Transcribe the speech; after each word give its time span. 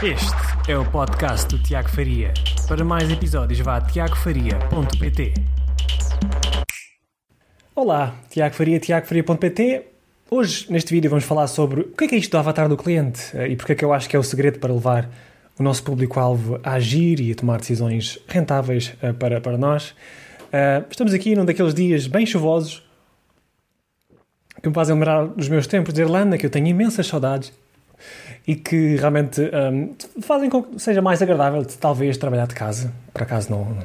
Este 0.00 0.70
é 0.70 0.78
o 0.78 0.88
podcast 0.88 1.48
do 1.48 1.60
Tiago 1.60 1.88
Faria. 1.88 2.32
Para 2.68 2.84
mais 2.84 3.10
episódios, 3.10 3.58
vá 3.58 3.78
a 3.78 3.80
tiagofaria.pt. 3.80 5.34
Olá, 7.74 8.14
Tiago 8.30 8.54
Faria, 8.54 8.78
tiagofaria.pt. 8.78 9.86
Hoje, 10.30 10.70
neste 10.70 10.94
vídeo, 10.94 11.10
vamos 11.10 11.24
falar 11.24 11.48
sobre 11.48 11.80
o 11.80 11.84
que 11.96 12.04
é, 12.04 12.08
que 12.08 12.14
é 12.14 12.18
isto 12.18 12.30
do 12.30 12.38
avatar 12.38 12.68
do 12.68 12.76
cliente 12.76 13.36
eh, 13.36 13.48
e 13.48 13.56
porque 13.56 13.72
é 13.72 13.74
que 13.74 13.84
eu 13.84 13.92
acho 13.92 14.08
que 14.08 14.14
é 14.14 14.18
o 14.20 14.22
segredo 14.22 14.60
para 14.60 14.72
levar 14.72 15.10
o 15.58 15.64
nosso 15.64 15.82
público-alvo 15.82 16.60
a 16.62 16.74
agir 16.74 17.18
e 17.18 17.32
a 17.32 17.34
tomar 17.34 17.58
decisões 17.58 18.20
rentáveis 18.28 18.94
uh, 19.02 19.12
para, 19.14 19.40
para 19.40 19.58
nós. 19.58 19.96
Uh, 20.52 20.86
estamos 20.88 21.12
aqui 21.12 21.34
num 21.34 21.44
daqueles 21.44 21.74
dias 21.74 22.06
bem 22.06 22.24
chuvosos 22.24 22.88
que 24.62 24.68
me 24.68 24.74
fazem 24.76 24.94
lembrar 24.94 25.26
dos 25.26 25.48
meus 25.48 25.66
tempos 25.66 25.92
de 25.92 26.02
Irlanda, 26.02 26.38
que 26.38 26.46
eu 26.46 26.50
tenho 26.50 26.68
imensas 26.68 27.08
saudades 27.08 27.52
e 28.46 28.54
que 28.54 28.96
realmente 28.96 29.40
um, 29.40 29.94
fazem 30.22 30.48
com 30.48 30.62
que 30.62 30.78
seja 30.80 31.02
mais 31.02 31.20
agradável 31.20 31.62
de, 31.62 31.76
talvez 31.76 32.16
trabalhar 32.16 32.46
de 32.46 32.54
casa. 32.54 32.92
Por 33.12 33.22
acaso 33.22 33.50
não, 33.50 33.76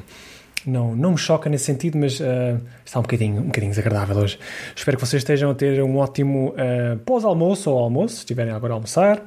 não, 0.66 0.96
não 0.96 1.10
me 1.12 1.18
choca 1.18 1.50
nesse 1.50 1.64
sentido, 1.64 1.98
mas 1.98 2.18
uh, 2.20 2.60
está 2.84 2.98
um 2.98 3.02
bocadinho, 3.02 3.42
um 3.42 3.46
bocadinho 3.46 3.70
desagradável 3.70 4.16
hoje. 4.16 4.38
Espero 4.74 4.96
que 4.96 5.06
vocês 5.06 5.20
estejam 5.20 5.50
a 5.50 5.54
ter 5.54 5.82
um 5.82 5.98
ótimo 5.98 6.50
uh, 6.50 6.98
pós-almoço 7.04 7.70
ou 7.70 7.78
almoço, 7.78 8.14
se 8.14 8.20
estiverem 8.20 8.52
agora 8.52 8.72
a 8.72 8.76
almoçar. 8.76 9.18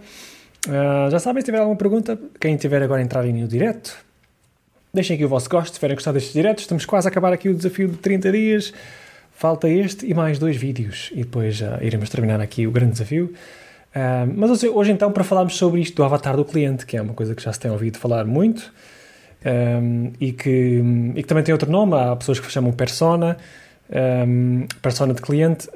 Uh, 0.68 1.10
já 1.12 1.20
sabem, 1.20 1.42
se 1.42 1.46
tiver 1.46 1.60
alguma 1.60 1.78
pergunta, 1.78 2.20
quem 2.40 2.58
tiver 2.58 2.82
agora 2.82 3.02
a 3.02 3.04
entrar 3.04 3.24
no 3.24 3.48
direto, 3.48 3.96
deixem 4.94 5.16
aqui 5.16 5.26
o 5.26 5.30
vosso 5.30 5.50
gosto, 5.50 5.68
se 5.68 5.74
tiverem 5.76 5.96
gostado 5.96 6.16
destes 6.16 6.34
diretos. 6.34 6.64
Estamos 6.64 6.86
quase 6.86 7.08
a 7.08 7.12
acabar 7.12 7.32
aqui 7.32 7.50
o 7.50 7.54
desafio 7.54 7.88
de 7.88 7.98
30 7.98 8.32
dias. 8.32 8.74
Falta 9.32 9.70
este 9.70 10.08
e 10.08 10.16
mais 10.16 10.40
dois 10.40 10.58
vídeos 10.58 11.12
e 11.14 11.18
depois 11.18 11.62
uh, 11.62 11.78
iremos 11.82 12.10
terminar 12.10 12.42
aqui 12.42 12.66
o 12.66 12.72
grande 12.72 12.94
desafio. 12.94 13.32
Uh, 13.96 14.32
mas 14.36 14.52
hoje, 14.52 14.70
hoje, 14.70 14.92
então 14.92 15.12
para 15.12 15.24
falarmos 15.24 15.56
sobre 15.56 15.82
isto 15.82 15.96
do 15.96 16.04
avatar 16.04 16.36
do 16.36 16.46
cliente, 16.46 16.86
que 16.86 16.98
é 16.98 17.02
uma 17.02 17.14
coisa 17.14 17.34
que 17.34 17.42
já 17.42 17.52
se 17.52 17.60
tem 17.60 17.72
ouvido 17.72 17.98
falar 17.98 18.26
muito 18.26 18.72
um, 19.46 20.12
e, 20.20 20.32
que, 20.32 20.82
e, 21.16 21.24
que, 21.24 21.28
também 21.28 21.44
tem 21.44 21.54
outro 21.54 21.72
nome, 21.72 21.96
há 21.96 22.16
pessoas 22.16 22.40
que 22.40 22.52
chamam 22.52 22.72
persona, 22.72 23.38
um, 24.28 24.68
persona 24.82 25.14
de 25.14 25.22
cliente, 25.22 25.68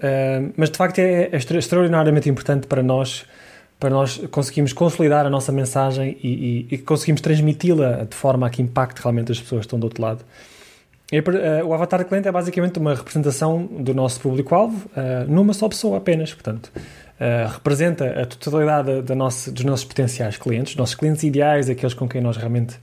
mas 0.57 0.69
de 0.69 0.77
facto 0.77 0.99
é, 0.99 1.29
é, 1.31 1.37
extraordinariamente 1.37 2.29
importante 2.29 2.67
para 2.67 2.83
nós 2.83 3.25
para 3.79 3.89
nós 3.89 4.21
conseguirmos 4.29 4.73
consolidar 4.73 5.25
a 5.25 5.29
nossa 5.29 5.51
mensagem 5.51 6.15
e, 6.21 6.67
e, 6.71 6.75
e 6.75 6.77
conseguimos 6.77 7.19
transmiti-la 7.19 8.03
de 8.07 8.15
forma 8.15 8.45
a 8.45 8.49
que 8.51 8.61
impacte 8.61 9.01
realmente 9.01 9.31
as 9.31 9.39
pessoas 9.39 9.61
que 9.61 9.65
estão 9.65 9.79
do 9.79 9.85
outro 9.85 9.99
lado. 10.03 10.23
E, 11.11 11.19
uh, 11.19 11.65
o 11.65 11.73
avatar 11.73 12.05
cliente 12.05 12.27
é 12.27 12.31
basicamente 12.31 12.77
uma 12.77 12.93
representação 12.93 13.65
do 13.65 13.91
nosso 13.91 14.21
público-alvo 14.21 14.87
uh, 14.95 15.27
numa 15.27 15.51
só 15.53 15.67
pessoa 15.67 15.97
apenas, 15.97 16.31
portanto 16.31 16.71
uh, 17.21 17.53
representa 17.53 18.21
a 18.21 18.25
totalidade 18.25 19.03
da 19.03 19.13
nossa, 19.13 19.51
dos 19.51 19.63
nossos 19.63 19.85
potenciais 19.85 20.37
clientes, 20.37 20.75
nossos 20.75 20.95
clientes 20.95 21.23
ideais, 21.23 21.69
aqueles 21.69 21.93
com 21.93 22.09
quem 22.09 22.19
nós 22.19 22.35
realmente 22.35 22.75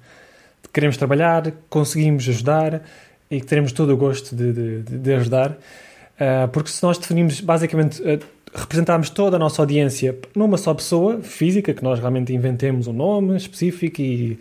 queremos 0.72 0.96
trabalhar, 0.96 1.52
conseguimos 1.68 2.28
ajudar 2.28 2.82
e 3.28 3.40
que 3.40 3.46
teremos 3.46 3.72
todo 3.72 3.92
o 3.92 3.96
gosto 3.96 4.36
de, 4.36 4.52
de, 4.52 4.98
de 4.98 5.14
ajudar. 5.14 5.50
Uh, 5.50 6.48
porque 6.52 6.70
se 6.70 6.82
nós 6.82 6.98
definimos 6.98 7.40
basicamente 7.40 8.00
uh, 8.00 8.18
representarmos 8.54 9.10
toda 9.10 9.36
a 9.36 9.38
nossa 9.38 9.60
audiência 9.60 10.16
numa 10.34 10.56
só 10.56 10.72
pessoa 10.72 11.20
física, 11.20 11.74
que 11.74 11.82
nós 11.82 11.98
realmente 11.98 12.32
inventemos 12.32 12.86
um 12.86 12.92
nome 12.92 13.36
específico 13.36 14.00
e, 14.00 14.38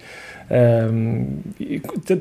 um, 0.50 1.42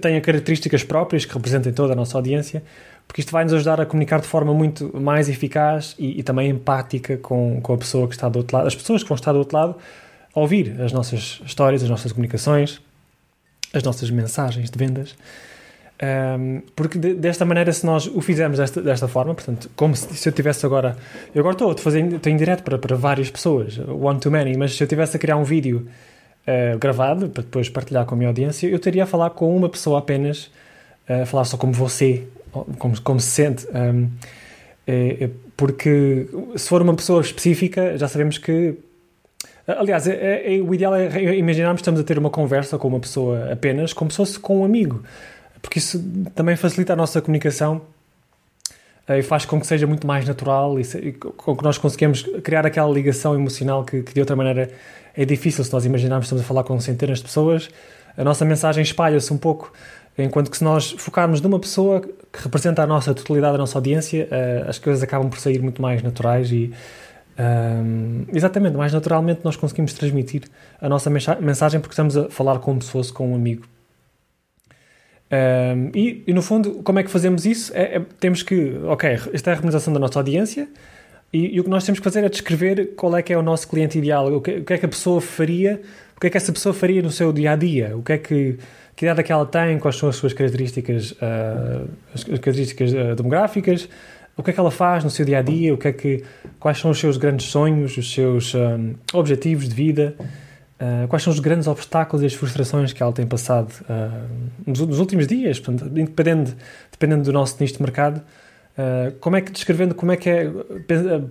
tenha 0.00 0.20
características 0.20 0.82
próprias 0.82 1.24
que 1.24 1.32
representem 1.32 1.72
toda 1.72 1.92
a 1.92 1.96
nossa 1.96 2.19
audiência, 2.19 2.62
porque 3.06 3.20
isto 3.20 3.30
vai 3.30 3.44
nos 3.44 3.52
ajudar 3.52 3.80
a 3.80 3.86
comunicar 3.86 4.20
de 4.20 4.27
forma 4.27 4.52
muito 4.52 4.91
mais 5.00 5.28
eficaz 5.28 5.94
e, 5.98 6.19
e, 6.20 6.22
também 6.22 6.50
empática 6.50 7.16
com, 7.16 7.60
com 7.60 7.74
a 7.74 7.78
pessoa 7.78 8.08
que 8.08 8.14
está 8.14 8.28
do 8.28 8.38
outro 8.38 8.56
lado, 8.56 8.66
as 8.66 8.74
pessoas 8.74 9.02
que 9.02 9.08
vão 9.08 9.14
estar 9.14 9.32
do 9.32 9.38
outro 9.38 9.56
lado, 9.56 9.77
a 10.34 10.41
ouvir 10.41 10.80
as 10.80 10.92
nossas 10.92 11.41
histórias, 11.47 11.82
as 11.82 11.88
nossas 11.88 12.12
comunicações, 12.12 12.80
as 13.72 13.82
nossas 13.82 14.10
mensagens 14.10 14.70
de 14.70 14.78
vendas. 14.78 15.14
Um, 16.38 16.60
porque 16.74 16.98
de, 16.98 17.14
desta 17.14 17.44
maneira, 17.47 17.72
se 17.72 17.87
nós 17.87 18.06
o 18.06 18.20
fizermos 18.20 18.58
desta, 18.58 18.82
desta 18.82 19.08
forma, 19.08 19.34
portanto, 19.34 19.70
como 19.75 19.97
se, 19.97 20.14
se 20.14 20.28
eu 20.28 20.32
tivesse 20.32 20.66
agora. 20.66 20.97
Eu 21.34 21.41
agora 21.41 21.54
estou 21.54 21.70
a 21.70 21.78
fazer 21.78 22.04
estou 22.12 22.31
em 22.31 22.37
direto 22.37 22.62
para, 22.62 22.76
para 22.76 22.97
várias 22.97 23.31
pessoas, 23.31 23.78
one 23.78 24.20
to 24.20 24.31
many, 24.31 24.56
mas 24.56 24.76
se 24.76 24.84
eu 24.84 24.88
tivesse 24.88 25.16
a 25.16 25.19
criar 25.19 25.37
um 25.37 25.44
vídeo 25.44 25.88
uh, 26.46 26.78
gravado 26.78 27.28
para 27.28 27.42
depois 27.42 27.68
partilhar 27.68 28.04
com 28.06 28.14
a 28.14 28.18
minha 28.18 28.28
audiência, 28.28 28.66
eu 28.66 28.78
teria 28.78 29.04
a 29.04 29.06
falar 29.06 29.30
com 29.30 29.54
uma 29.56 29.68
pessoa 29.68 29.98
apenas, 29.98 30.50
uh, 31.08 31.22
a 31.22 31.26
falar 31.26 31.44
só 31.44 31.56
como 31.56 31.72
você, 31.72 32.24
como, 32.78 33.00
como 33.02 33.20
se 33.20 33.30
sente. 33.30 33.66
Um, 33.74 34.08
é, 34.86 35.24
é 35.24 35.30
porque 35.56 36.28
se 36.54 36.68
for 36.68 36.80
uma 36.80 36.94
pessoa 36.94 37.20
específica, 37.20 37.96
já 37.98 38.06
sabemos 38.08 38.38
que. 38.38 38.74
Aliás, 39.66 40.06
é, 40.06 40.56
é, 40.56 40.60
o 40.60 40.72
ideal 40.72 40.94
é 40.94 41.34
imaginarmos 41.34 41.80
que 41.80 41.82
estamos 41.82 42.00
a 42.00 42.04
ter 42.04 42.18
uma 42.18 42.30
conversa 42.30 42.78
com 42.78 42.86
uma 42.86 43.00
pessoa 43.00 43.52
apenas, 43.52 43.92
como 43.92 44.10
se 44.12 44.16
fosse 44.16 44.38
com 44.38 44.60
um 44.60 44.64
amigo, 44.64 45.02
porque 45.60 45.80
isso 45.80 46.00
também 46.36 46.54
facilita 46.54 46.92
a 46.92 46.96
nossa 46.96 47.20
comunicação 47.20 47.82
e 49.09 49.22
faz 49.22 49.44
com 49.44 49.61
que 49.61 49.67
seja 49.67 49.87
muito 49.87 50.06
mais 50.06 50.27
natural 50.27 50.78
e, 50.81 50.83
e 50.83 51.12
com 51.12 51.56
que 51.56 51.62
nós 51.62 51.78
conseguimos 51.78 52.22
criar 52.43 52.67
aquela 52.67 52.93
ligação 52.93 53.34
emocional 53.34 53.84
que, 53.84 54.03
que, 54.03 54.12
de 54.12 54.21
outra 54.21 54.34
maneira 54.34 54.71
é 55.17 55.25
difícil 55.25 55.62
se 55.62 55.72
nós 55.72 55.84
imaginarmos 55.84 56.27
estamos 56.27 56.43
a 56.43 56.47
falar 56.47 56.65
com 56.65 56.78
centenas 56.81 57.19
de 57.19 57.25
pessoas. 57.25 57.69
A 58.17 58.25
nossa 58.25 58.44
mensagem 58.44 58.83
espalha-se 58.83 59.33
um 59.33 59.39
pouco 59.39 59.72
Enquanto 60.19 60.50
que 60.50 60.56
se 60.56 60.65
nós 60.65 60.93
focarmos 60.93 61.41
numa 61.43 61.61
pessoa 61.61 62.00
que 62.00 62.43
representa 62.43 62.83
a 62.83 62.87
nossa 62.87 63.12
totalidade, 63.12 63.55
a 63.55 63.59
nossa 63.59 63.77
audiência, 63.77 64.27
uh, 64.31 64.69
as 64.69 64.78
coisas 64.78 65.03
acabam 65.03 65.28
por 65.28 65.38
sair 65.38 65.61
muito 65.61 65.83
mais 65.83 66.03
naturais 66.03 66.50
e 66.50 66.73
um, 67.38 67.43
ehm, 67.43 68.25
exatamente, 68.33 68.77
mais 68.78 68.94
naturalmente 68.94 69.41
nós 69.44 69.56
conseguimos 69.56 69.93
transmitir 69.93 70.44
a 70.81 70.88
nossa 70.88 71.11
mensagem 71.11 71.81
porque 71.81 71.93
estamos 71.93 72.17
a 72.17 72.31
falar 72.31 72.61
como 72.61 72.81
se 72.81 73.12
com 73.12 73.33
um 73.33 73.34
amigo. 73.34 73.67
Um, 75.28 75.91
e, 75.92 76.22
e, 76.26 76.32
no 76.32 76.41
fundo, 76.41 76.82
como 76.84 76.98
é 76.98 77.03
que 77.03 77.10
fazemos 77.10 77.44
isso? 77.44 77.72
É, 77.75 77.97
é, 77.97 78.03
temos 78.20 78.42
que, 78.42 78.76
ok, 78.84 79.19
esta 79.32 79.50
é 79.50 79.53
a 79.53 79.56
representação 79.56 79.92
da 79.92 79.98
nossa 79.98 80.19
audiência 80.19 80.69
e, 81.32 81.56
e, 81.56 81.60
o 81.60 81.64
que 81.64 81.70
nós 81.70 81.84
temos 81.84 81.98
que 81.98 82.04
fazer 82.04 82.25
é 82.25 82.28
descrever 82.28 82.94
qual 82.97 83.16
é 83.16 83.22
que 83.22 83.32
é 83.32 83.38
o 83.38 83.42
nosso 83.42 83.66
cliente 83.66 83.98
ideal, 83.98 84.32
o 84.32 84.41
que, 84.41 84.59
o 84.59 84.64
que 84.64 84.72
é 84.75 84.78
que 84.78 84.87
a 84.87 84.88
pessoa 84.88 85.20
faria, 85.20 85.81
o 86.16 86.20
que 86.20 86.28
é 86.28 86.31
que 86.31 86.37
essa 86.37 86.53
pessoa 86.53 86.72
faria 86.72 87.03
no 87.03 87.10
seu 87.10 87.32
dia 87.32 87.53
a 87.53 87.56
dia, 87.56 87.97
o 87.97 88.03
que 88.03 88.12
é 88.12 88.19
que 88.19 88.59
que 88.97 89.04
idade 89.04 89.20
é 89.20 89.22
que 89.22 89.31
ela 89.31 89.44
tem, 89.44 89.78
quais 89.78 89.97
são 89.97 90.09
as 90.09 90.16
suas 90.16 90.32
características, 90.32 91.12
uh, 91.12 91.87
as 92.14 92.25
características 92.25 92.93
uh, 92.93 93.14
demográficas, 93.14 93.87
o 94.34 94.43
que 94.43 94.50
é 94.50 94.53
que 94.54 94.58
ela 94.58 94.70
faz 94.70 95.04
no 95.04 95.10
seu 95.10 95.25
dia 95.25 95.41
a 95.41 95.43
dia, 95.43 95.75
o 95.75 95.76
que 95.76 95.88
é 95.88 95.93
que, 95.93 96.25
quais 96.58 96.78
são 96.78 96.91
os 96.91 96.98
seus 96.98 97.19
grandes 97.19 97.47
sonhos, 97.47 97.97
os 97.98 98.12
seus 98.12 98.54
um, 98.54 98.94
objetivos 99.12 99.69
de 99.69 99.75
vida, 99.75 100.14
uh, 100.81 101.09
quais 101.09 101.22
são 101.22 101.32
os 101.32 101.41
grandes 101.41 101.66
obstáculos 101.66 102.22
e 102.22 102.26
as 102.26 102.34
frustrações 102.34 102.92
que 102.92 103.03
ela 103.03 103.12
tem 103.12 103.26
passado 103.26 103.72
nos, 104.66 104.81
nos, 104.81 104.98
últimos 104.98 105.26
dias, 105.26 105.60
dependendo, 105.60 106.54
dependendo 106.91 107.25
do 107.25 107.32
nosso 107.32 107.56
nicho 107.60 107.75
de 107.75 107.82
mercado. 107.82 108.22
como 109.20 109.37
é 109.37 109.41
que 109.41 109.50
descrevendo 109.50 109.94
como 109.94 110.12
é 110.12 110.16
que 110.16 110.28
é 110.28 110.50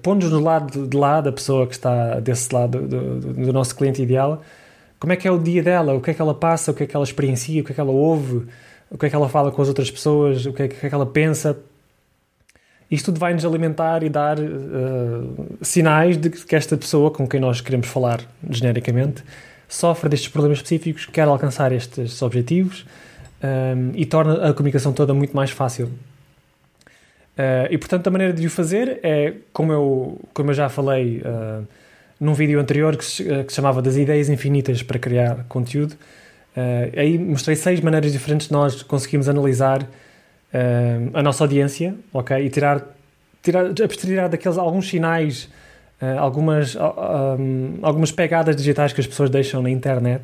pondo-nos 0.01 0.31
no 0.31 0.39
lado 0.39 0.87
de 0.87 0.97
lá 0.97 1.21
da 1.21 1.31
pessoa 1.31 1.67
que 1.67 1.73
está 1.73 2.19
desse 2.19 2.53
lado 2.53 2.81
do, 2.81 3.19
do, 3.19 3.33
do 3.33 3.53
nosso 3.53 3.75
cliente 3.75 4.01
ideal 4.01 4.41
como 4.99 5.13
é 5.13 5.15
que 5.15 5.27
é 5.27 5.31
o 5.31 5.37
dia 5.37 5.61
dela, 5.61 5.93
o 5.93 6.01
que 6.01 6.11
é 6.11 6.13
que 6.13 6.21
ela 6.21 6.33
passa, 6.33 6.71
o 6.71 6.73
que 6.73 6.83
é 6.83 6.87
que 6.87 6.95
ela 6.95 7.03
experiencia, 7.03 7.61
o 7.61 7.65
que 7.65 7.71
é 7.71 7.75
que 7.75 7.81
ela 7.81 7.91
ouve, 7.91 8.47
o 8.89 8.97
que 8.97 9.05
é 9.05 9.09
que 9.09 9.15
ela 9.15 9.29
fala 9.29 9.51
com 9.51 9.61
as 9.61 9.67
outras 9.67 9.91
pessoas, 9.91 10.45
o 10.45 10.53
que 10.53 10.63
é 10.63 10.67
que, 10.67 10.85
é 10.85 10.89
que 10.89 10.95
ela 10.95 11.05
pensa. 11.05 11.57
Isto 12.89 13.05
tudo 13.05 13.19
vai 13.19 13.33
nos 13.33 13.43
alimentar 13.43 14.03
e 14.03 14.09
dar 14.09 14.37
uh, 14.39 15.57
sinais 15.61 16.17
de 16.17 16.29
que 16.29 16.55
esta 16.55 16.77
pessoa 16.77 17.09
com 17.09 17.27
quem 17.27 17.39
nós 17.39 17.59
queremos 17.61 17.87
falar 17.87 18.21
genericamente 18.49 19.23
sofre 19.67 20.07
destes 20.07 20.29
problemas 20.29 20.59
específicos, 20.59 21.07
quer 21.07 21.27
alcançar 21.27 21.71
estes 21.71 22.21
objetivos 22.21 22.85
um, 23.43 23.89
eh, 23.89 23.91
e 23.95 24.05
torna 24.05 24.47
a 24.47 24.53
comunicação 24.53 24.93
toda 24.93 25.11
muito 25.11 25.35
mais 25.35 25.49
fácil. 25.49 25.87
Uh, 25.87 27.67
e 27.71 27.77
portanto, 27.77 28.05
a 28.05 28.11
maneira 28.11 28.31
de 28.31 28.45
o 28.45 28.49
fazer 28.49 28.99
é, 29.01 29.33
como 29.51 29.73
eu, 29.73 30.19
como 30.33 30.51
eu 30.51 30.53
já 30.53 30.69
falei. 30.69 31.21
Uh, 31.21 31.65
num 32.17 32.33
vídeo 32.33 32.61
anterior 32.61 32.95
que 32.95 33.03
se, 33.03 33.23
que 33.43 33.49
se 33.49 33.55
chamava 33.57 33.81
das 33.81 33.97
ideias 33.97 34.29
infinitas 34.29 34.81
para 34.81 34.97
criar 34.97 35.43
conteúdo. 35.49 35.95
Aí 36.95 37.17
mostrei 37.17 37.57
seis 37.57 37.81
maneiras 37.81 38.13
diferentes 38.13 38.47
de 38.47 38.53
nós 38.53 38.81
conseguimos 38.83 39.27
analisar 39.27 39.85
a 41.13 41.23
nossa 41.23 41.43
audiência, 41.43 41.95
ok? 42.13 42.45
E 42.45 42.49
tirar, 42.49 42.81
tirar 43.41 44.29
daqueles 44.29 44.57
alguns 44.57 44.87
sinais, 44.87 45.49
uh, 46.01 46.19
algumas, 46.19 46.75
um, 46.75 47.79
algumas 47.81 48.11
pegadas 48.11 48.55
digitais 48.55 48.93
que 48.93 49.01
as 49.01 49.07
pessoas 49.07 49.29
deixam 49.29 49.61
na 49.61 49.69
internet 49.69 50.23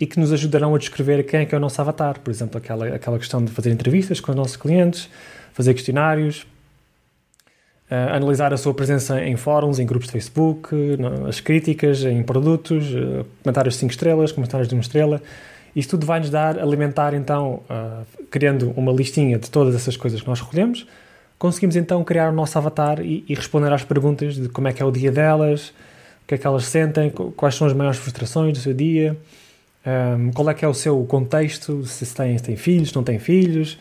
e 0.00 0.06
que 0.06 0.18
nos 0.18 0.32
ajudarão 0.32 0.74
a 0.74 0.78
descrever 0.78 1.22
quem 1.24 1.40
é 1.40 1.44
que 1.44 1.54
é 1.54 1.58
o 1.58 1.60
nosso 1.60 1.80
avatar. 1.80 2.18
Por 2.20 2.30
exemplo, 2.30 2.58
aquela, 2.58 2.88
aquela 2.88 3.18
questão 3.18 3.44
de 3.44 3.50
fazer 3.50 3.70
entrevistas 3.70 4.20
com 4.20 4.32
os 4.32 4.36
nossos 4.36 4.56
clientes, 4.56 5.08
fazer 5.52 5.74
questionários, 5.74 6.46
uh, 7.90 8.14
analisar 8.14 8.52
a 8.52 8.56
sua 8.56 8.74
presença 8.74 9.22
em 9.22 9.36
fóruns, 9.36 9.78
em 9.78 9.86
grupos 9.86 10.06
de 10.06 10.12
Facebook, 10.12 10.74
as 11.28 11.40
críticas 11.40 12.04
em 12.04 12.22
produtos, 12.22 12.92
uh, 12.94 13.24
comentários 13.42 13.74
de 13.74 13.80
5 13.80 13.90
estrelas, 13.90 14.32
comentários 14.32 14.68
de 14.68 14.74
1 14.74 14.80
estrela. 14.80 15.22
Isto 15.74 15.90
tudo 15.90 16.06
vai 16.06 16.20
nos 16.20 16.30
dar, 16.30 16.58
alimentar 16.58 17.14
então, 17.14 17.62
uh, 17.70 18.24
criando 18.30 18.72
uma 18.76 18.92
listinha 18.92 19.38
de 19.38 19.50
todas 19.50 19.74
essas 19.74 19.96
coisas 19.96 20.20
que 20.20 20.28
nós 20.28 20.40
recolhemos, 20.40 20.86
conseguimos 21.38 21.76
então 21.76 22.04
criar 22.04 22.30
o 22.30 22.32
nosso 22.32 22.56
avatar 22.58 23.00
e, 23.00 23.24
e, 23.28 23.34
responder 23.34 23.72
às 23.72 23.82
perguntas 23.82 24.36
de 24.36 24.48
como 24.48 24.68
é 24.68 24.72
que 24.72 24.82
é 24.82 24.84
o 24.84 24.90
dia 24.90 25.10
delas, 25.10 25.68
o 26.24 26.26
que 26.28 26.34
é 26.34 26.38
que 26.38 26.46
elas 26.46 26.66
sentem, 26.66 27.10
quais 27.10 27.54
são 27.54 27.66
as 27.66 27.72
maiores 27.72 27.98
frustrações 27.98 28.52
do 28.52 28.58
seu 28.58 28.74
dia, 28.74 29.16
Um, 29.84 30.30
qual 30.30 30.48
é 30.48 30.54
que 30.54 30.64
é 30.64 30.68
o 30.68 30.74
seu 30.74 31.04
contexto, 31.06 31.84
se 31.84 32.14
tem, 32.14 32.38
se 32.38 32.56
filhos, 32.56 32.90
se 32.90 32.96
não 32.96 33.02
tem 33.02 33.18
filhos, 33.18 33.76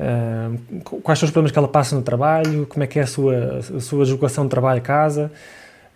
um, 0.00 0.80
quais 1.00 1.18
são 1.18 1.26
os 1.26 1.30
problemas 1.30 1.52
que 1.52 1.58
ela 1.58 1.68
passa 1.68 1.94
no 1.94 2.02
trabalho, 2.02 2.66
como 2.66 2.82
é 2.82 2.86
que 2.86 2.98
é 2.98 3.02
a 3.02 3.06
sua, 3.06 3.58
a 3.58 3.80
sua 3.80 4.04
deslocação 4.04 4.44
de 4.44 4.50
trabalho 4.50 4.78
a 4.78 4.82
casa. 4.82 5.30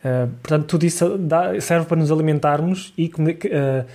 Uh, 0.04 0.28
portanto, 0.42 0.66
tudo 0.66 0.84
isso 0.84 1.16
dá, 1.18 1.58
serve 1.60 1.86
para 1.86 1.96
nos 1.96 2.12
alimentarmos 2.12 2.92
e, 2.96 3.06
uh, 3.06 3.86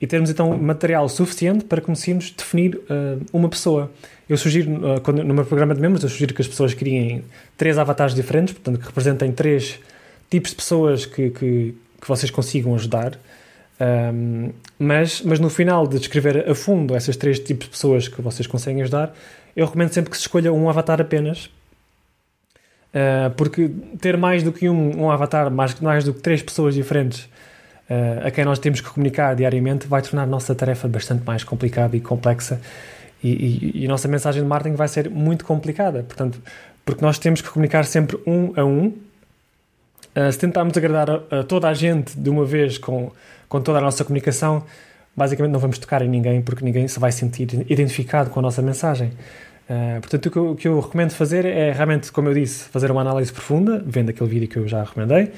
e 0.00 0.06
termos 0.06 0.30
então 0.30 0.56
material 0.56 1.08
suficiente 1.08 1.64
para 1.64 1.80
conseguirmos 1.80 2.30
definir 2.30 2.76
uh, 2.76 3.24
uma 3.32 3.48
pessoa. 3.48 3.90
Eu 4.28 4.36
sugiro, 4.36 4.70
quando, 5.02 5.24
no 5.24 5.32
meu 5.32 5.44
programa 5.44 5.74
de 5.74 5.80
membros, 5.80 6.02
eu 6.02 6.08
sugiro 6.10 6.34
que 6.34 6.42
as 6.42 6.46
pessoas 6.46 6.74
criem 6.74 7.24
três 7.56 7.78
avatares 7.78 8.14
diferentes, 8.14 8.52
portanto, 8.52 8.78
que 8.78 8.86
representem 8.86 9.32
três 9.32 9.80
tipos 10.30 10.50
de 10.50 10.56
pessoas 10.56 11.06
que, 11.06 11.30
que, 11.30 11.74
que 12.00 12.08
vocês 12.08 12.30
consigam 12.30 12.74
ajudar. 12.74 13.18
Um, 13.80 14.50
mas, 14.78 15.22
mas 15.22 15.38
no 15.38 15.48
final 15.48 15.86
de 15.86 15.98
descrever 15.98 16.48
a 16.48 16.54
fundo 16.54 16.94
essas 16.94 17.16
três 17.16 17.38
tipos 17.38 17.66
de 17.66 17.70
pessoas 17.70 18.08
que 18.08 18.20
vocês 18.20 18.46
conseguem 18.46 18.82
ajudar, 18.82 19.14
eu 19.56 19.66
recomendo 19.66 19.92
sempre 19.92 20.10
que 20.10 20.16
se 20.16 20.22
escolha 20.22 20.52
um 20.52 20.68
avatar 20.68 21.00
apenas, 21.00 21.46
uh, 22.92 23.30
porque 23.36 23.70
ter 24.00 24.16
mais 24.16 24.42
do 24.42 24.52
que 24.52 24.68
um, 24.68 25.04
um 25.04 25.10
avatar, 25.10 25.50
mais, 25.50 25.78
mais 25.80 26.04
do 26.04 26.12
que 26.12 26.20
três 26.20 26.42
pessoas 26.42 26.74
diferentes 26.74 27.28
uh, 27.90 28.26
a 28.26 28.30
quem 28.30 28.44
nós 28.44 28.58
temos 28.58 28.80
que 28.80 28.88
comunicar 28.88 29.34
diariamente, 29.34 29.86
vai 29.86 30.02
tornar 30.02 30.22
a 30.22 30.26
nossa 30.26 30.54
tarefa 30.54 30.88
bastante 30.88 31.24
mais 31.24 31.44
complicada 31.44 31.96
e 31.96 32.00
complexa. 32.00 32.60
E, 33.22 33.28
e, 33.28 33.82
e 33.82 33.86
a 33.86 33.88
nossa 33.88 34.06
mensagem 34.08 34.42
de 34.42 34.48
marketing 34.48 34.76
vai 34.76 34.88
ser 34.88 35.10
muito 35.10 35.44
complicada, 35.44 36.02
portanto, 36.02 36.40
porque 36.84 37.04
nós 37.04 37.18
temos 37.18 37.40
que 37.40 37.48
comunicar 37.48 37.84
sempre 37.84 38.18
um 38.26 38.52
a 38.56 38.64
um. 38.64 38.94
Uh, 40.16 40.32
se 40.32 40.38
tentarmos 40.38 40.76
agradar 40.76 41.10
a, 41.10 41.40
a 41.40 41.44
toda 41.44 41.68
a 41.68 41.74
gente 41.74 42.18
de 42.18 42.30
uma 42.30 42.44
vez 42.44 42.78
com 42.78 43.12
com 43.48 43.60
toda 43.60 43.78
a 43.78 43.80
nossa 43.80 44.04
comunicação, 44.04 44.62
basicamente 45.16 45.52
não 45.52 45.60
vamos 45.60 45.78
tocar 45.78 46.02
em 46.02 46.08
ninguém 46.08 46.42
porque 46.42 46.64
ninguém 46.64 46.86
se 46.86 47.00
vai 47.00 47.10
sentir 47.10 47.48
identificado 47.68 48.30
com 48.30 48.38
a 48.40 48.42
nossa 48.42 48.60
mensagem. 48.60 49.12
Uh, 49.68 50.00
portanto, 50.00 50.26
o 50.26 50.30
que, 50.30 50.36
eu, 50.36 50.50
o 50.50 50.56
que, 50.56 50.68
eu, 50.68 50.80
recomendo 50.80 51.10
fazer 51.12 51.44
é 51.44 51.72
realmente, 51.72 52.10
como 52.10 52.28
eu 52.28 52.34
disse, 52.34 52.64
fazer 52.64 52.90
uma 52.90 53.02
análise 53.02 53.32
profunda, 53.32 53.82
vendo 53.84 54.10
aquele 54.10 54.28
vídeo 54.28 54.48
que 54.48 54.56
eu 54.56 54.66
já 54.66 54.82
recomendei, 54.82 55.32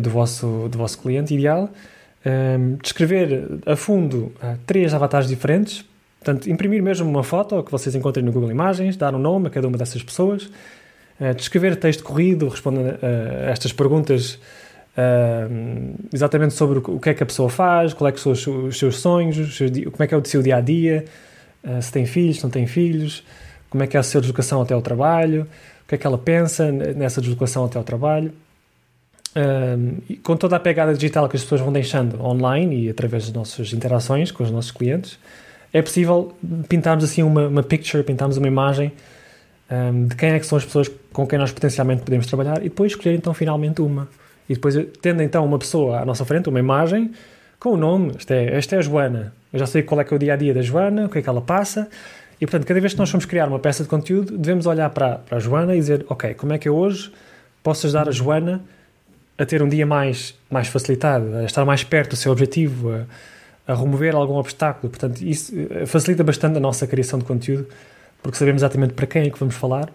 do, 0.00 0.10
vosso, 0.10 0.68
do 0.70 0.78
vosso 0.78 0.98
cliente 0.98 1.34
ideal, 1.34 1.70
uh, 2.24 2.76
descrever 2.82 3.46
a 3.66 3.76
fundo 3.76 4.32
três 4.66 4.94
avatares 4.94 5.28
diferentes, 5.28 5.84
portanto, 6.20 6.50
imprimir 6.50 6.82
mesmo 6.82 7.08
uma 7.08 7.22
foto 7.22 7.62
que 7.62 7.70
vocês 7.70 7.94
encontrem 7.94 8.24
no 8.24 8.32
Google 8.32 8.50
Imagens, 8.50 8.96
dar 8.96 9.14
um 9.14 9.18
nome 9.18 9.48
a 9.48 9.50
cada 9.50 9.68
uma 9.68 9.76
dessas 9.76 10.02
pessoas, 10.02 10.50
descrever 11.36 11.76
texto 11.76 12.02
corrido, 12.02 12.48
respondendo 12.48 12.98
a 13.00 13.50
estas 13.50 13.72
perguntas 13.72 14.40
Uh, 14.94 15.96
exatamente 16.12 16.54
sobre 16.54 16.78
o 16.78 17.00
que 17.00 17.10
é 17.10 17.14
que 17.14 17.22
a 17.24 17.26
pessoa 17.26 17.50
faz, 17.50 17.92
qual 17.92 18.08
é 18.08 18.16
são 18.16 18.30
os, 18.30 18.78
seus 18.78 19.00
sonhos, 19.00 19.36
os 19.36 19.56
seus, 19.56 19.70
como 19.72 19.96
é 19.98 20.06
que 20.06 20.14
é 20.14 20.16
o 20.16 20.24
seu 20.24 20.40
dia 20.40 20.56
a 20.56 20.60
dia, 20.60 21.04
uh, 21.64 21.82
se 21.82 21.90
tem 21.90 22.06
filhos, 22.06 22.36
se 22.36 22.44
não 22.44 22.50
tem 22.50 22.64
filhos, 22.66 23.24
como 23.68 23.82
é 23.82 23.88
que 23.88 23.96
é 23.96 24.00
a 24.00 24.04
sua 24.04 24.20
deslocação 24.20 24.62
até 24.62 24.74
o 24.76 24.80
trabalho, 24.80 25.48
o 25.84 25.88
que 25.88 25.96
é 25.96 25.98
que 25.98 26.06
ela 26.06 26.16
pensa 26.16 26.70
nessa 26.70 27.20
deslocação 27.20 27.64
até 27.64 27.76
o 27.78 27.82
trabalho. 27.82 28.32
Com 30.22 30.36
toda 30.36 30.56
a 30.56 30.60
pegada 30.60 30.94
digital 30.94 31.28
que 31.28 31.36
as 31.36 31.42
pessoas 31.42 31.60
vão 31.60 31.72
deixando 31.72 32.22
online 32.22 32.84
e 32.84 32.90
através 32.90 33.24
das 33.24 33.32
nossas 33.32 33.72
interações 33.72 34.30
com 34.30 34.44
os 34.44 34.50
nossos 34.50 34.70
clientes, 34.70 35.18
é 35.72 35.82
possível 35.82 36.32
pintarmos 36.68 37.04
assim 37.04 37.22
uma, 37.22 37.48
uma 37.48 37.62
picture, 37.62 38.02
pintarmos 38.04 38.36
uma 38.36 38.46
imagem 38.46 38.92
um, 39.70 40.06
de 40.06 40.14
quem 40.14 40.30
é 40.30 40.38
que 40.38 40.46
são 40.46 40.56
as 40.56 40.64
pessoas 40.64 40.90
com 41.12 41.26
quem 41.26 41.38
nós 41.38 41.50
potencialmente 41.50 42.02
podemos 42.02 42.26
trabalhar 42.26 42.58
e 42.60 42.64
depois 42.64 42.92
escolher 42.92 43.16
então 43.16 43.34
finalmente 43.34 43.82
uma. 43.82 44.08
E 44.48 44.54
depois 44.54 44.76
tendo 45.00 45.22
então 45.22 45.44
uma 45.44 45.58
pessoa 45.58 46.00
à 46.00 46.04
nossa 46.04 46.24
frente, 46.24 46.48
uma 46.48 46.58
imagem, 46.58 47.12
com 47.58 47.70
o 47.70 47.76
nome, 47.76 48.12
esta 48.16 48.34
é, 48.34 48.56
esta 48.56 48.76
é 48.76 48.78
a 48.78 48.82
Joana. 48.82 49.32
Eu 49.52 49.58
já 49.58 49.66
sei 49.66 49.82
qual 49.82 50.00
é 50.00 50.04
que 50.04 50.12
é 50.12 50.16
o 50.16 50.18
dia 50.18 50.34
a 50.34 50.36
dia 50.36 50.52
da 50.52 50.62
Joana, 50.62 51.06
o 51.06 51.08
que 51.08 51.18
é 51.18 51.22
que 51.22 51.28
ela 51.28 51.40
passa. 51.40 51.88
E 52.40 52.46
portanto, 52.46 52.66
cada 52.66 52.80
vez 52.80 52.92
que 52.92 52.98
nós 52.98 53.10
formos 53.10 53.24
criar 53.24 53.48
uma 53.48 53.58
peça 53.58 53.82
de 53.82 53.88
conteúdo, 53.88 54.36
devemos 54.36 54.66
olhar 54.66 54.90
para, 54.90 55.16
para 55.18 55.38
a 55.38 55.40
Joana 55.40 55.74
e 55.74 55.78
dizer: 55.78 56.04
Ok, 56.08 56.34
como 56.34 56.52
é 56.52 56.58
que 56.58 56.68
eu 56.68 56.76
hoje 56.76 57.10
posso 57.62 57.86
ajudar 57.86 58.08
a 58.08 58.12
Joana 58.12 58.62
a 59.36 59.44
ter 59.44 59.62
um 59.62 59.68
dia 59.68 59.86
mais, 59.86 60.34
mais 60.50 60.68
facilitado, 60.68 61.36
a 61.36 61.44
estar 61.44 61.64
mais 61.64 61.82
perto 61.82 62.10
do 62.10 62.16
seu 62.16 62.30
objetivo, 62.32 62.92
a, 62.92 63.72
a 63.72 63.74
remover 63.74 64.14
algum 64.14 64.34
obstáculo. 64.34 64.90
Portanto, 64.90 65.20
isso 65.22 65.52
eh, 65.70 65.86
facilita 65.86 66.22
bastante 66.22 66.56
a 66.56 66.60
nossa 66.60 66.86
criação 66.86 67.18
de 67.18 67.24
conteúdo, 67.24 67.66
porque 68.22 68.38
sabemos 68.38 68.60
exatamente 68.60 68.94
para 68.94 69.06
quem 69.06 69.22
é 69.26 69.30
que 69.30 69.38
vamos 69.38 69.54
falar, 69.54 69.90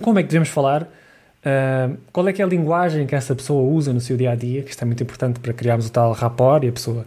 como 0.00 0.18
é 0.18 0.22
que 0.22 0.28
devemos 0.28 0.48
falar 0.48 0.88
Uh, 1.42 1.98
qual 2.12 2.28
é 2.28 2.32
que 2.32 2.40
é 2.40 2.44
a 2.44 2.48
linguagem 2.48 3.04
que 3.04 3.16
essa 3.16 3.34
pessoa 3.34 3.68
usa 3.68 3.92
no 3.92 4.00
seu 4.00 4.16
dia 4.16 4.30
a 4.30 4.34
dia, 4.36 4.62
que 4.62 4.70
isto 4.70 4.80
é 4.80 4.84
muito 4.84 5.02
importante 5.02 5.40
para 5.40 5.52
criarmos 5.52 5.88
o 5.88 5.90
tal 5.90 6.12
rapport 6.12 6.62
e 6.62 6.68
a 6.68 6.72
pessoa 6.72 7.04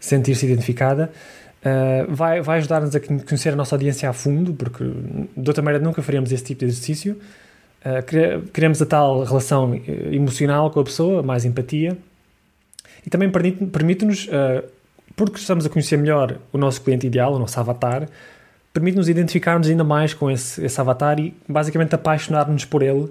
sentir-se 0.00 0.46
identificada. 0.46 1.12
Uh, 1.60 2.14
vai, 2.14 2.40
vai 2.40 2.58
ajudar-nos 2.58 2.96
a 2.96 3.00
conhecer 3.00 3.50
a 3.50 3.56
nossa 3.56 3.74
audiência 3.74 4.08
a 4.08 4.14
fundo, 4.14 4.54
porque 4.54 4.82
de 5.36 5.48
outra 5.48 5.62
maneira 5.62 5.84
nunca 5.84 6.00
faríamos 6.00 6.32
esse 6.32 6.42
tipo 6.42 6.60
de 6.60 6.66
exercício. 6.66 7.18
Criamos 8.52 8.82
a 8.82 8.86
tal 8.86 9.22
relação 9.22 9.74
eh, 9.74 10.14
emocional 10.14 10.70
com 10.70 10.80
a 10.80 10.84
pessoa, 10.84 11.22
mais 11.22 11.44
empatia. 11.44 11.96
E 13.06 13.10
também 13.10 13.30
permite-nos, 13.30 14.26
uh, 14.26 14.64
porque 15.14 15.38
estamos 15.38 15.64
a 15.64 15.68
conhecer 15.68 15.96
melhor 15.96 16.38
o 16.52 16.58
nosso 16.58 16.80
cliente 16.80 17.06
ideal, 17.06 17.32
o 17.34 17.38
nosso 17.38 17.58
avatar, 17.60 18.08
permite-nos 18.72 19.08
identificarmos 19.08 19.68
ainda 19.68 19.84
mais 19.84 20.12
com 20.12 20.28
esse, 20.28 20.64
esse 20.64 20.80
avatar 20.80 21.18
e 21.20 21.32
basicamente 21.48 21.94
apaixonar-nos 21.94 22.64
por 22.64 22.82
ele 22.82 23.10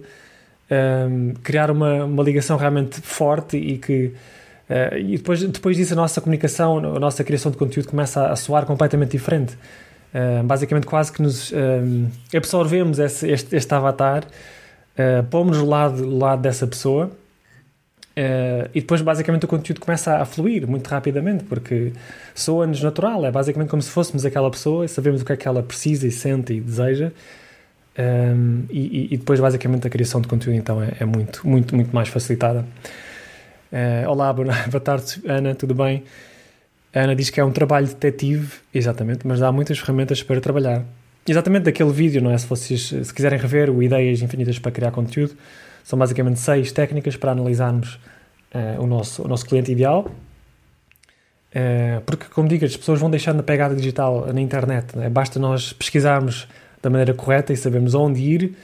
um, 0.69 1.33
criar 1.41 1.71
uma, 1.71 2.03
uma 2.03 2.23
ligação 2.23 2.57
realmente 2.57 2.99
forte 3.01 3.57
e 3.57 3.77
que 3.77 4.13
uh, 4.69 4.97
e 4.97 5.17
depois, 5.17 5.41
depois 5.41 5.77
disso 5.77 5.93
a 5.93 5.95
nossa 5.95 6.19
comunicação, 6.19 6.77
a 6.77 6.99
nossa 6.99 7.23
criação 7.23 7.51
de 7.51 7.57
conteúdo 7.57 7.87
começa 7.87 8.21
a, 8.21 8.33
a 8.33 8.35
soar 8.35 8.65
completamente 8.65 9.11
diferente. 9.11 9.57
Uh, 10.13 10.43
basicamente 10.43 10.85
quase 10.85 11.11
que 11.11 11.21
nos 11.21 11.51
um, 11.51 12.07
absorvemos 12.35 12.99
esse, 12.99 13.29
este, 13.29 13.55
este 13.55 13.73
avatar, 13.73 14.23
uh, 14.97 15.23
pomos 15.29 15.57
do 15.57 15.65
lado, 15.65 15.97
do 15.97 16.17
lado 16.17 16.41
dessa 16.41 16.65
pessoa 16.65 17.11
Uh, 18.17 18.71
e 18.73 18.79
depois, 18.79 19.01
basicamente, 19.01 19.43
o 19.43 19.47
conteúdo 19.47 19.81
começa 19.81 20.17
a 20.17 20.25
fluir 20.25 20.65
muito 20.65 20.87
rapidamente, 20.87 21.43
porque 21.43 21.91
soa-nos 22.33 22.81
natural. 22.81 23.25
É 23.25 23.31
basicamente 23.31 23.69
como 23.69 23.81
se 23.81 23.89
fôssemos 23.89 24.25
aquela 24.25 24.49
pessoa 24.49 24.85
e 24.85 24.87
sabemos 24.87 25.21
o 25.21 25.25
que 25.25 25.33
é 25.33 25.37
que 25.37 25.47
ela 25.47 25.61
precisa 25.61 26.07
e 26.07 26.11
sente 26.11 26.53
e 26.53 26.61
deseja. 26.61 27.11
Um, 27.97 28.63
e, 28.69 29.13
e, 29.13 29.17
depois, 29.17 29.39
basicamente, 29.39 29.85
a 29.87 29.89
criação 29.89 30.21
de 30.21 30.27
conteúdo 30.27 30.55
então 30.57 30.81
é, 30.81 30.93
é 31.01 31.05
muito, 31.05 31.45
muito, 31.47 31.75
muito 31.75 31.93
mais 31.93 32.07
facilitada. 32.07 32.65
Uh, 33.71 34.09
olá, 34.09 34.31
boa, 34.31 34.47
boa 34.71 34.81
tarde, 34.81 35.21
Ana, 35.25 35.53
tudo 35.53 35.75
bem? 35.75 36.03
A 36.93 37.01
Ana 37.01 37.15
diz 37.15 37.29
que 37.29 37.41
é 37.41 37.43
um 37.43 37.51
trabalho 37.51 37.87
detetive, 37.87 38.53
exatamente, 38.73 39.27
mas 39.27 39.41
dá 39.41 39.51
muitas 39.51 39.77
ferramentas 39.79 40.23
para 40.23 40.39
trabalhar. 40.39 40.85
Exatamente 41.27 41.63
daquele 41.63 41.91
vídeo, 41.91 42.21
não 42.21 42.29
é? 42.29 42.37
Se 42.37 42.45
vocês 42.45 42.89
se 42.89 43.13
quiserem 43.13 43.39
rever 43.39 43.71
o 43.71 43.81
Ideias 43.81 44.21
Infinitas 44.21 44.59
para 44.59 44.71
Criar 44.71 44.91
Conteúdo, 44.91 45.35
são 45.83 45.97
basicamente 45.97 46.39
seis 46.39 46.71
técnicas 46.71 47.15
para 47.15 47.31
analisarmos 47.31 47.95
uh, 48.53 48.79
o, 48.79 48.85
nosso, 48.85 49.23
o 49.23 49.27
nosso 49.27 49.43
cliente 49.43 49.71
ideal. 49.71 50.11
Uh, 51.49 52.01
porque, 52.05 52.25
como 52.25 52.47
digo, 52.47 52.63
as 52.63 52.77
pessoas 52.77 52.99
vão 52.99 53.09
deixando 53.09 53.39
a 53.39 53.43
pegada 53.43 53.73
digital 53.73 54.31
na 54.31 54.39
internet. 54.39 54.99
É? 54.99 55.09
Basta 55.09 55.39
nós 55.39 55.73
pesquisarmos 55.73 56.47
da 56.79 56.91
maneira 56.91 57.15
correta 57.15 57.51
e 57.51 57.57
sabemos 57.57 57.95
onde 57.95 58.21
ir, 58.21 58.55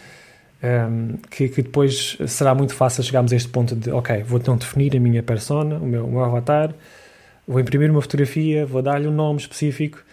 um, 0.61 0.67
ehm, 0.67 1.15
que, 1.31 1.49
que, 1.49 1.63
depois 1.63 2.15
será 2.27 2.53
muito 2.53 2.75
fácil 2.75 3.03
chegarmos 3.03 3.33
a 3.33 3.35
este 3.35 3.49
ponto 3.49 3.75
de, 3.75 3.89
ok, 3.89 4.21
vou 4.21 4.39
então 4.39 4.55
definir 4.55 4.95
a 4.95 4.99
minha 4.99 5.23
persona, 5.23 5.77
o 5.77 5.85
meu, 5.87 6.05
o 6.05 6.11
meu 6.11 6.23
avatar, 6.23 6.71
vou 7.47 7.59
imprimir 7.59 7.89
uma 7.89 8.01
fotografia, 8.01 8.63
vou 8.63 8.83
dar-lhe 8.83 9.07
um 9.07 9.11
nome 9.11 9.39
específico, 9.39 10.03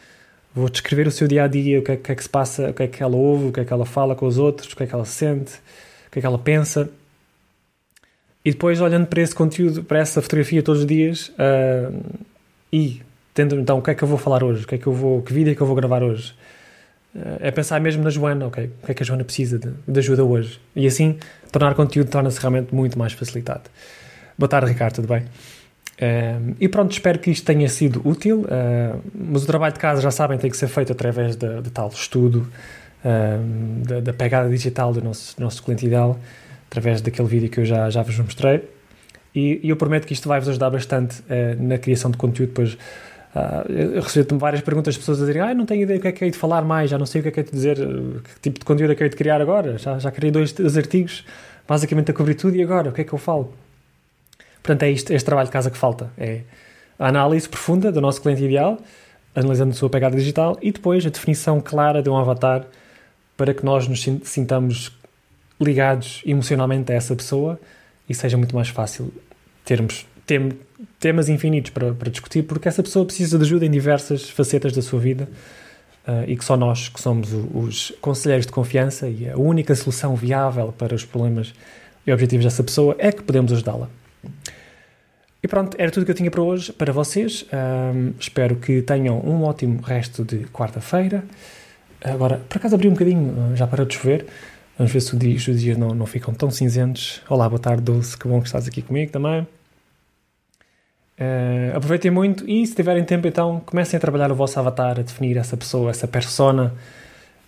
vou 0.55 0.69
descrever 0.69 1.07
o 1.07 1.11
seu 1.11 1.28
dia 1.28 1.45
a 1.45 1.47
dia, 1.47 1.78
o 1.78 1.83
que, 1.83 1.93
é, 1.93 1.97
que 1.97 2.12
é 2.12 2.14
que 2.14 2.23
se 2.23 2.28
passa, 2.28 2.71
o 2.71 2.75
que 2.75 2.83
é 2.83 2.87
que 2.88 3.02
ela 3.02 3.17
ouve, 3.17 3.47
o 3.47 3.52
que 3.52 3.61
é 3.61 3.64
que 3.64 3.73
ela 3.73 3.87
fala 3.87 4.14
com 4.14 4.26
os 4.26 4.38
outros, 4.38 4.73
o 4.73 4.76
que 4.76 4.83
é 4.83 4.87
que 4.87 4.95
ela 4.95 5.05
sente, 5.05 5.55
o 6.07 6.11
que 6.11 6.19
é 6.19 6.21
que 6.21 6.26
ela 6.26 6.38
pensa. 6.38 6.88
E 8.45 8.50
depois, 8.50 8.81
olhando 8.81 9.07
para 9.07 9.21
esse 9.21 9.35
conteúdo, 9.35 9.85
para 9.85 9.99
essa 9.99 10.23
fotografia 10.23 10.62
todos 10.62 10.83
os 10.83 10.87
dias, 10.87 11.28
uh, 11.31 12.00
e 12.73 13.02
tendo 13.35 13.59
então 13.61 13.78
o 13.78 13.83
que 13.83 13.90
é 13.90 13.95
que 13.95 14.02
eu 14.02 14.09
vou 14.09 14.19
falar 14.19 14.43
hoje, 14.43 14.64
o 14.64 14.67
que 14.67 14.75
é 14.75 14.78
que 14.78 14.87
eu 14.87 14.93
vou, 14.93 15.23
que 15.23 15.33
vídeo 15.33 15.52
é 15.52 15.55
que 15.55 15.61
eu 15.61 15.67
vou 15.67 15.76
gravar 15.76 16.02
hoje, 16.02 16.35
é 17.40 17.50
pensar 17.50 17.81
mesmo 17.81 18.02
na 18.02 18.11
Joana, 18.11 18.47
ok, 18.47 18.71
o 18.83 18.87
que 18.87 18.93
é 18.93 18.95
que 18.95 19.02
a 19.02 19.07
Joana 19.07 19.25
precisa 19.25 19.59
de, 19.59 19.71
de 19.87 19.99
ajuda 19.99 20.25
hoje? 20.25 20.61
E 20.76 20.87
assim, 20.87 21.19
tornar 21.50 21.75
conteúdo 21.75 22.11
torna-se 22.11 22.40
realmente 22.40 22.75
muito 22.75 22.99
mais 22.99 23.12
facilitado. 23.12 23.62
Boa 24.37 24.49
tarde, 24.49 24.71
Ricardo, 24.71 24.95
tudo 24.97 25.09
bem? 25.09 25.25
Uh, 25.99 26.55
e 26.61 26.69
pronto, 26.69 26.93
espero 26.93 27.19
que 27.19 27.28
isto 27.28 27.45
tenha 27.45 27.69
sido 27.69 28.00
útil, 28.05 28.43
uh, 28.43 29.02
mas 29.12 29.43
o 29.43 29.47
trabalho 29.47 29.75
de 29.75 29.81
casa, 29.81 30.00
já 30.00 30.12
sabem, 30.12 30.38
tem 30.38 30.49
que 30.49 30.57
ser 30.57 30.69
feito 30.69 30.93
através 30.93 31.35
de, 31.35 31.61
de 31.61 31.71
tal 31.71 31.88
estudo, 31.88 32.47
uh, 33.05 33.85
da, 33.85 34.00
da, 34.00 34.12
pegada 34.12 34.49
digital 34.49 34.93
do 34.93 35.02
nosso, 35.02 35.37
do 35.37 35.43
nosso 35.43 35.61
cliente 35.61 35.87
ideal, 35.87 36.17
através 36.71 37.00
daquele 37.00 37.26
vídeo 37.26 37.50
que 37.50 37.59
eu 37.59 37.64
já, 37.64 37.90
já 37.90 38.02
vos 38.02 38.17
mostrei. 38.19 38.62
E, 39.35 39.61
e 39.62 39.71
eu 39.71 39.76
prometo 39.76 40.07
que 40.07 40.12
isto 40.12 40.28
vai 40.28 40.38
vos 40.38 40.49
ajudar 40.49 40.71
bastante 40.71 41.23
na 41.59 41.78
criação 41.78 42.11
de 42.11 42.17
conteúdo, 42.17 42.52
pois 42.55 42.78
Uh, 43.28 44.38
várias 44.38 44.62
perguntas 44.62 44.95
de 44.95 45.00
pessoas 45.00 45.19
a 45.19 45.21
dizerem 45.21 45.43
ah, 45.43 45.55
não 45.55 45.67
tenho 45.67 45.83
ideia 45.83 45.99
do 45.99 46.02
que 46.02 46.09
é 46.09 46.12
que 46.12 46.25
é 46.25 46.31
de 46.31 46.37
falar 46.37 46.62
mais, 46.62 46.90
já 46.90 46.97
não 46.97 47.05
sei 47.05 47.21
o 47.21 47.23
que 47.23 47.28
é 47.28 47.33
que 47.33 47.40
é 47.40 47.43
de 47.43 47.50
dizer, 47.50 47.76
que 47.76 48.40
tipo 48.40 48.59
de 48.59 48.64
conteúdo 48.64 48.90
é 48.93 48.95
que 48.97 49.05
é 49.05 49.09
de 49.09 49.14
criar 49.14 49.38
agora, 49.38 49.76
já, 49.76 49.99
já 49.99 50.11
criei 50.11 50.33
dois, 50.33 50.50
dois 50.50 50.78
artigos 50.78 51.26
basicamente 51.69 52.11
a 52.11 52.14
cobrir 52.14 52.35
tudo 52.35 52.57
e 52.57 52.62
agora, 52.62 52.88
o 52.88 52.93
que 52.93 53.02
é 53.02 53.05
que 53.05 53.12
eu 53.12 53.19
falo? 53.19 53.52
Portanto, 54.62 54.83
é 54.83 54.91
isto, 54.91 55.12
este 55.12 55.25
trabalho 55.25 55.47
de 55.47 55.53
casa 55.53 55.71
que 55.71 55.77
falta, 55.77 56.11
é 56.17 56.43
a 56.99 57.09
análise 57.09 57.49
profunda 57.49 57.93
do 57.93 58.00
nosso 58.00 58.21
cliente 58.21 58.45
ideal, 58.45 58.79
analisando 59.35 59.71
a 59.71 59.75
sua 59.75 59.88
pegada 59.88 60.17
digital, 60.17 60.59
e 60.61 60.73
depois 60.73 61.07
a 61.07 61.11
definição 61.11 61.61
clara 61.61 62.03
de 62.03 62.11
um 62.11 62.17
avatar 62.17 62.67
para 63.37 63.55
que 63.55 63.65
nós 63.65 63.87
nos 63.87 64.05
sintamos 64.25 64.93
ligados 65.61 66.23
emocionalmente 66.27 66.93
a 66.93 66.95
essa 66.95 67.15
pessoa 67.15 67.59
e 68.09 68.15
seja 68.15 68.37
muito 68.37 68.55
mais 68.55 68.69
fácil 68.69 69.12
termos 69.65 70.07
tem, 70.29 70.53
temas 71.00 71.29
infinitos 71.29 71.71
para, 71.71 71.93
para, 71.95 72.11
discutir, 72.11 72.43
porque 72.43 72.69
essa 72.69 72.83
pessoa 72.83 73.05
precisa 73.05 73.38
de 73.38 73.45
ajuda 73.45 73.65
em 73.65 73.71
diversas 73.71 74.29
facetas 74.29 74.73
da 74.73 74.83
sua 74.83 75.00
vida 75.00 75.29
uh, 76.07 76.29
e 76.29 76.37
que 76.37 76.45
só 76.45 76.57
nós, 76.57 76.88
que 76.88 77.00
somos 77.00 77.33
o, 77.33 77.49
os 77.55 77.93
conselheiros 78.00 78.47
de 78.47 78.53
confiança 78.53 79.09
e 79.09 79.29
a 79.29 79.37
única 79.37 79.75
solução 79.75 80.15
viável 80.15 80.73
para 80.77 80.95
os 80.95 81.05
problemas 81.05 81.55
e 82.07 82.12
objetivos 82.12 82.45
dessa 82.45 82.62
pessoa, 82.62 82.95
é 82.99 83.11
que 83.11 83.23
podemos 83.23 83.53
ajudá-la. 83.53 83.88
E 85.43 85.47
pronto, 85.47 85.77
era 85.79 85.91
tudo 85.91 86.05
que 86.05 86.11
eu 86.11 86.17
tinha 86.17 86.31
para 86.31 86.43
hoje, 86.43 86.73
para 86.73 86.93
vocês. 86.93 87.47
Um, 87.53 88.13
espero 88.19 88.57
que 88.57 88.83
tenham 88.83 89.21
um 89.21 89.45
ótimo 89.45 89.81
resto 89.81 90.25
de 90.25 90.47
quarta-feira. 90.47 91.25
Agora, 92.05 92.39
por 92.49 92.59
acaso 92.59 92.75
abri 92.75 92.89
um 92.89 92.93
bocadinho, 92.93 93.57
já 93.57 93.67
para 93.67 93.85
de 93.87 93.95
chover. 93.95 94.27
Vamos 94.77 94.93
ver 94.93 95.01
se 95.01 95.13
os 95.13 95.19
dias, 95.19 95.49
os 95.49 95.61
dias 95.61 95.77
não, 95.77 95.89
não 95.95 96.07
ficam 96.07 96.35
tão 96.35 96.51
cinzentos. 96.51 97.23
Olá, 97.29 97.49
boa 97.49 97.61
tarde, 97.61 97.83
Dulce, 97.83 98.17
que 98.17 98.29
bom 98.29 98.41
que 98.41 98.47
estás 98.47 98.67
aqui 98.67 98.83
comigo 98.83 99.11
também. 99.11 99.47
Uh, 101.21 101.77
aproveitem 101.77 102.13
muito 102.13 102.49
e, 102.49 102.65
se 102.65 102.77
tiverem 102.77 103.05
tempo, 103.05 103.27
então, 103.27 103.61
comecem 103.67 103.97
a 103.97 104.01
trabalhar 104.01 104.31
o 104.31 104.37
vosso 104.37 104.59
avatar, 104.59 105.01
a 105.01 105.03
definir 105.03 105.37
essa 105.37 105.57
pessoa, 105.57 105.91
essa 105.91 106.07
persona, 106.07 106.75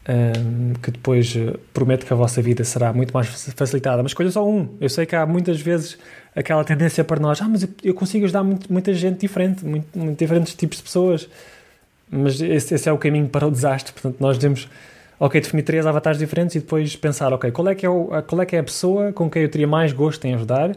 um, 0.09 0.73
que 0.75 0.91
depois 0.91 1.35
uh, 1.37 1.59
prometo 1.75 2.07
que 2.07 2.13
a 2.13 2.17
vossa 2.17 2.41
vida 2.41 2.65
será 2.65 2.93
muito 2.93 3.13
mais 3.13 3.29
facilitada. 3.55 4.03
Mas 4.03 4.11
escolha 4.13 4.31
só 4.31 4.47
um. 4.49 4.77
Eu 4.81 4.89
sei 4.89 5.07
que 5.07 5.15
há 5.15 5.27
muitas 5.27 5.61
vezes 5.61 5.99
aquela 6.35 6.65
tendência 6.65 7.05
para 7.05 7.21
nós, 7.21 7.41
ah, 7.43 7.49
mas 7.49 7.67
eu 7.83 7.95
consigo 7.95 8.25
ajudar 8.25 8.43
muito, 8.43 8.73
muita 8.73 8.95
gente 8.95 9.21
diferente, 9.21 9.65
muito, 9.65 9.99
muito, 9.99 10.19
diferentes 10.19 10.55
tipos 10.55 10.79
de 10.79 10.85
pessoas. 10.85 11.29
Mas 12.11 12.41
esse, 12.41 12.75
esse, 12.75 12.89
é 12.89 12.93
o 12.93 12.99
caminho 12.99 13.29
para 13.29 13.47
o 13.47 13.51
desastre. 13.51 13.93
Portanto, 13.93 14.17
nós 14.21 14.37
devemos, 14.39 14.69
ok, 15.19 15.41
definir 15.41 15.63
três 15.63 15.87
avatares 15.87 16.19
diferentes 16.19 16.57
e 16.57 16.61
depois 16.61 16.97
pensar, 16.97 17.33
ok, 17.33 17.51
qual 17.51 17.69
é 17.69 17.75
que 17.75 17.87
é, 17.87 17.89
o, 17.89 18.11
qual 18.27 18.43
é, 18.43 18.47
que 18.47 18.57
é 18.57 18.59
a 18.59 18.65
pessoa 18.65 19.13
com 19.13 19.31
quem 19.31 19.43
eu 19.43 19.49
teria 19.49 19.69
mais 19.69 19.93
gosto 19.93 20.25
em 20.25 20.35
ajudar? 20.35 20.77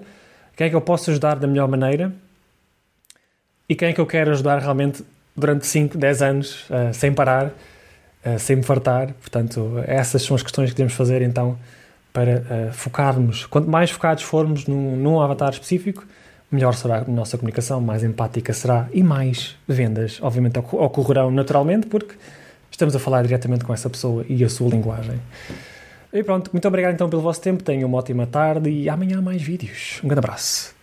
Quem 0.56 0.68
é 0.68 0.70
que 0.70 0.76
eu 0.76 0.82
posso 0.82 1.10
ajudar 1.10 1.36
da 1.36 1.48
melhor 1.48 1.68
maneira? 1.68 2.14
E 3.68 3.76
quem 3.76 3.90
é 3.90 3.94
que 3.94 4.02
eu 4.02 4.06
quero 4.06 4.32
ajudar 4.32 4.60
realmente 4.60 5.04
durante 5.36 5.66
5, 5.66 5.98
10 5.98 6.22
anos, 6.22 6.70
uh, 6.70 6.94
sem 6.94 7.12
parar, 7.12 7.52
uh, 8.26 8.40
sem 8.40 8.58
me 8.58 8.64
fartar? 8.64 9.14
Portanto, 9.14 9.84
essas 9.86 10.22
são 10.22 10.36
as 10.36 10.44
questões 10.44 10.70
que 10.70 10.76
devemos 10.76 10.94
fazer 10.94 11.22
então 11.22 11.58
para 12.12 12.40
uh, 12.40 12.74
focarmos. 12.74 13.46
Quanto 13.46 13.70
mais 13.70 13.90
focados 13.92 14.24
formos 14.24 14.68
num, 14.68 14.96
num 14.96 15.20
avatar 15.20 15.52
específico, 15.52 16.06
melhor 16.52 16.76
será 16.76 17.00
a 17.00 17.04
nossa 17.06 17.38
comunicação, 17.38 17.82
mais 17.82 18.04
empática 18.04 18.54
será 18.54 18.88
e 18.94 19.02
mais 19.02 19.56
vendas, 19.68 20.20
obviamente, 20.22 20.60
ocorrerão 20.60 21.32
naturalmente, 21.32 21.88
porque 21.88 22.16
estamos 22.70 22.96
a 22.96 23.00
falar 23.00 23.24
diretamente 23.24 23.66
com 23.66 23.74
essa 23.74 23.90
pessoa 23.90 24.24
e 24.30 24.44
a 24.44 24.50
sua 24.50 24.70
linguagem. 24.70 25.20
E 26.14 26.24
pronto, 26.24 26.52
muito 26.54 26.68
obrigado 26.68 26.94
então 26.94 27.10
pelo 27.10 27.24
vosso 27.24 27.42
tempo, 27.42 27.64
tenham 27.64 27.90
uma 27.90 27.98
ótima 27.98 28.28
tarde 28.28 28.70
e 28.70 28.88
amanhã 28.88 29.20
mais 29.20 29.42
vídeos. 29.42 30.00
Um 30.04 30.08
grande 30.08 30.20
abraço. 30.20 30.83